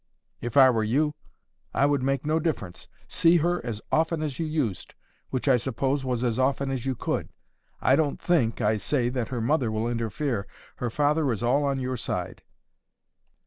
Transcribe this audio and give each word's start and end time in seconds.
"If 0.41 0.57
I 0.57 0.67
were 0.71 0.83
you, 0.83 1.13
I 1.75 1.85
would 1.85 2.01
make 2.01 2.25
no 2.25 2.39
difference. 2.39 2.87
See 3.07 3.37
her 3.37 3.63
as 3.63 3.81
often 3.91 4.23
as 4.23 4.39
you 4.39 4.47
used, 4.47 4.95
which 5.29 5.47
I 5.47 5.57
suppose 5.57 6.03
was 6.03 6.23
as 6.23 6.39
often 6.39 6.71
as 6.71 6.87
you 6.87 6.95
could. 6.95 7.29
I 7.81 7.95
don't 7.95 8.19
think, 8.19 8.61
I 8.61 8.77
say, 8.77 9.09
that 9.09 9.27
her 9.27 9.41
mother 9.41 9.71
will 9.71 9.87
interfere. 9.87 10.47
Her 10.77 10.89
father 10.89 11.31
is 11.31 11.43
all 11.43 11.63
on 11.65 11.79
your 11.79 11.97
side." 11.97 12.41